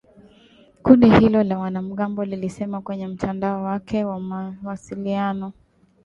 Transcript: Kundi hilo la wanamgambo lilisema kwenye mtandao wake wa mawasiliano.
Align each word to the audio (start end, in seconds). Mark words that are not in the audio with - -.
Kundi 0.83 1.09
hilo 1.09 1.43
la 1.43 1.59
wanamgambo 1.59 2.25
lilisema 2.25 2.81
kwenye 2.81 3.07
mtandao 3.07 3.63
wake 3.63 4.03
wa 4.05 4.19
mawasiliano. 4.19 5.53